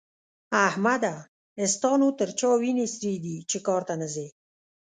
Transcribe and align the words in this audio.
احمده! 0.67 1.15
ستا 1.73 1.91
نو 2.01 2.07
تر 2.19 2.29
چا 2.39 2.51
وينې 2.61 2.85
سرې 2.95 3.13
دي 3.25 3.35
چې 3.49 3.57
کار 3.67 3.81
ته 3.87 3.93
نه 4.01 4.07
ځې؟ 4.13 4.27